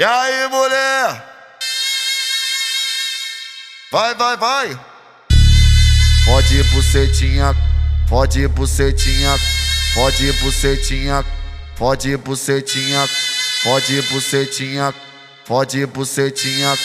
E 0.00 0.02
aí, 0.02 0.48
mulher? 0.48 1.22
Vai, 3.92 4.14
vai, 4.14 4.34
vai. 4.38 4.80
Fode 6.24 6.62
bucetinha, 6.72 7.54
fode 8.08 8.48
bucetinha, 8.48 9.36
fode 9.92 10.32
bucetinha, 10.40 11.22
fode 11.76 12.16
bucetinha, 12.16 13.06
fode 13.62 14.00
bucetinha, 14.00 14.94
fode 15.44 15.86
bucetinha, 15.86 16.78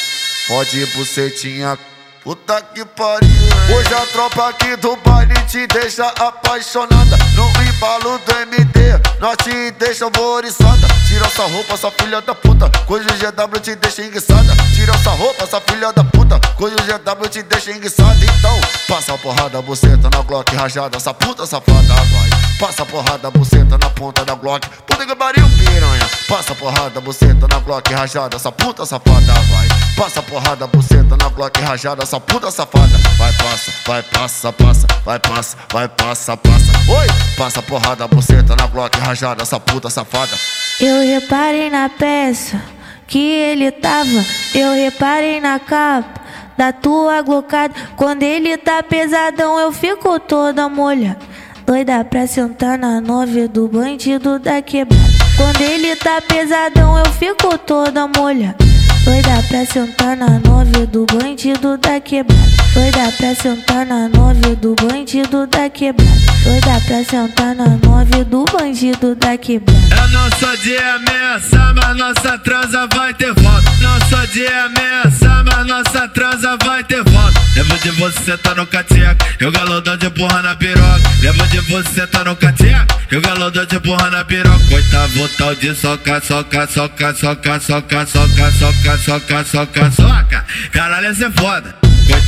fode 0.46 0.86
bucetinha. 0.88 1.80
Puta 2.22 2.62
que 2.64 2.84
pariu. 2.84 3.30
Hoje 3.74 3.94
a 3.94 4.06
tropa 4.08 4.50
aqui 4.50 4.76
do 4.76 4.94
baile 4.98 5.36
te 5.48 5.66
deixa 5.68 6.06
apaixonada. 6.10 7.18
No 7.34 7.48
embalo 7.64 8.20
do 8.20 8.32
MD, 8.40 9.00
nós 9.22 9.38
te 9.38 9.72
deixa 9.72 10.04
alvoriçada. 10.04 10.95
Tira 11.16 11.28
essa 11.28 11.46
roupa, 11.46 11.78
sua 11.78 11.92
filha 11.92 12.22
da 12.22 12.36
puta. 12.36 12.70
Coisa 12.86 13.08
GW 13.08 13.60
te 13.62 13.74
deixa 13.78 14.04
enguiçada. 14.04 14.54
Tira 14.76 14.94
essa 14.94 15.12
roupa, 15.12 15.48
sua 15.48 15.62
filha 15.62 15.94
da 15.94 16.04
puta. 16.04 16.38
Coisa 16.58 16.76
GW 16.76 17.30
te 17.30 17.42
deixa 17.42 17.72
enguiçada. 17.72 18.18
Então, 18.22 18.60
passa 18.86 19.14
a 19.14 19.18
porrada, 19.18 19.62
buceta 19.62 20.10
na 20.10 20.22
Glock 20.24 20.54
rajada. 20.54 20.98
Essa 20.98 21.14
puta 21.14 21.46
safada 21.46 21.94
vai. 21.94 22.30
Passa 22.60 22.84
a 22.84 22.86
porrada, 22.86 23.32
buceta 23.32 23.78
na 23.78 23.90
ponta 23.92 24.26
da 24.26 24.36
Glock. 24.36 24.68
Puta 24.86 25.06
que 25.06 25.16
pariu, 25.16 25.48
piranha. 25.58 26.10
Passa 26.28 26.52
a 26.52 26.56
porrada, 26.56 27.00
buceta 27.00 27.48
na 27.48 27.60
Glock 27.60 27.94
rajada. 27.94 28.36
Essa 28.36 28.52
puta 28.52 28.86
safada 28.86 29.34
vai. 29.34 29.70
Passa 29.96 30.20
a 30.20 30.24
porrada, 30.24 30.68
buceta 30.68 31.16
na 31.16 31.30
Glock 31.30 31.62
rajada. 31.62 32.04
Essa 32.04 32.20
puta 32.20 32.52
safada. 32.52 32.98
Vai, 33.18 33.32
passa, 33.32 33.72
vai, 33.88 34.04
passa, 34.04 34.52
passa. 34.52 34.88
Vai, 35.06 35.20
passa, 35.20 35.56
vai, 35.72 35.88
passa, 35.88 36.36
passa. 36.36 36.55
Oi, 36.88 37.08
passa 37.36 37.64
porrada, 37.64 38.08
buceta 38.08 38.56
na 38.56 38.68
Glock 38.68 39.00
rajada. 39.00 39.42
Essa 39.42 39.60
puta 39.60 39.90
safada. 39.90 40.34
Eu 40.80 41.02
reparei 41.02 41.70
na 41.70 41.90
peça 41.90 42.62
que 43.08 43.18
ele 43.18 43.72
tava, 43.72 44.24
eu 44.54 44.74
reparei 44.74 45.40
na 45.40 45.58
capa 45.60 46.22
da 46.56 46.72
tua 46.72 47.24
glocada. 47.24 47.74
Quando 47.96 48.22
ele 48.22 48.56
tá 48.56 48.84
pesadão, 48.84 49.58
eu 49.60 49.72
fico 49.72 50.20
toda 50.20 50.70
molha. 50.70 51.18
Doida 51.66 52.06
pra 52.06 52.28
sentar 52.28 52.78
na 52.78 53.02
nove 53.02 53.48
do 53.48 53.68
bandido 53.68 54.38
da 54.38 54.62
quebrada. 54.62 55.04
Quando 55.36 55.62
ele 55.62 55.96
tá 55.96 56.22
pesadão, 56.22 57.00
eu 57.00 57.12
fico 57.14 57.58
toda 57.58 58.08
molha. 58.08 58.56
Doida 59.04 59.44
pra 59.48 59.66
sentar 59.66 60.16
na 60.16 60.40
nove 60.40 60.86
do 60.86 61.06
bandido 61.08 61.78
da 61.80 62.00
quebrada. 62.00 62.44
Doida 62.76 63.12
pra 63.18 63.34
sentar 63.34 63.86
na 63.88 64.08
nove 64.08 64.56
do 64.56 64.76
bandido 64.76 65.48
da 65.48 65.68
quebrada. 65.68 66.35
Doida 66.46 66.80
pra 66.86 67.04
sentar 67.04 67.56
na 67.56 67.66
nove 67.84 68.24
do 68.26 68.46
bandido 68.46 69.16
da 69.16 69.36
quebrada. 69.36 69.96
É 69.96 70.08
nosso 70.10 70.58
dia 70.62 70.94
ameaçar, 70.94 71.74
mas 71.74 71.98
nossa 71.98 72.38
transa 72.38 72.88
vai 72.94 73.12
ter 73.16 73.34
volta. 73.34 73.72
Nosso 73.82 74.28
dia 74.28 74.66
ameaçar, 74.66 75.44
mas 75.44 75.66
nossa 75.66 76.08
transa 76.10 76.56
vai 76.64 76.84
ter 76.84 77.04
volta. 77.04 77.42
Lembro 77.56 77.80
de 77.80 77.90
você 77.90 78.38
tá 78.38 78.54
no 78.54 78.68
cateca, 78.68 79.18
eu 79.40 79.52
galodão 79.52 79.98
de 79.98 80.08
porra 80.12 80.44
na 80.44 80.56
piroca. 80.56 81.02
Lembro 81.20 81.48
de 81.48 81.62
você 81.62 82.06
tá 82.06 82.24
no 82.24 82.36
cateca, 82.36 82.86
eu 83.10 83.22
galodão 83.22 83.66
de 83.66 83.80
porra 83.80 84.12
na 84.12 84.24
piroca. 84.24 84.66
Coitado 84.70 85.28
tal 85.40 85.56
de 85.56 85.74
soca, 85.74 86.22
soca, 86.22 86.68
soca, 86.68 87.14
soca, 87.16 87.60
soca, 87.60 88.06
soca, 88.06 88.52
soca, 88.52 88.98
soca, 89.00 89.44
soca, 89.44 89.92
soca. 89.92 90.46
Caralho, 90.72 91.08
essa 91.08 91.26
é 91.26 91.32
foda. 91.32 91.85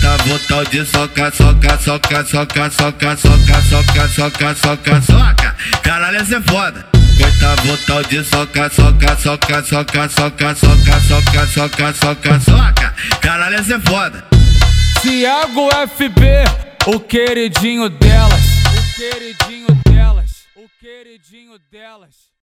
Coitado 0.07 0.39
tal 0.47 0.63
de 0.63 0.85
soca, 0.85 1.31
soca, 1.31 1.77
soca, 1.79 2.23
soca, 2.23 2.71
soca, 2.71 3.17
soca, 3.17 3.17
soca, 3.17 4.07
soca, 4.07 4.55
soca, 4.55 5.01
soca. 5.01 5.55
Caralho, 5.83 6.17
essa 6.17 6.37
é 6.37 6.41
foda. 6.43 6.85
Coitado 7.17 7.77
tal 7.85 8.03
de 8.03 8.23
soca, 8.23 8.69
soca, 8.69 9.17
soca, 9.17 9.63
soca, 9.63 10.09
soca, 10.09 10.55
soca, 10.55 10.99
soca, 11.01 11.47
soca, 11.47 11.93
soca, 11.93 12.39
soca. 12.39 12.95
Caralho, 13.19 13.55
essa 13.57 13.75
é 13.75 13.79
foda. 13.81 14.23
Tiago 15.01 15.67
FB, 15.97 16.23
o 16.85 16.99
queridinho 17.01 17.89
delas. 17.89 18.45
O 18.77 18.95
queridinho 18.95 19.67
delas. 19.91 20.31
O 20.55 20.69
queridinho 20.79 21.59
delas. 21.69 22.27